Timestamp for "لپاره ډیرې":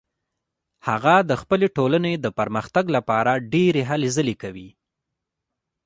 2.95-3.83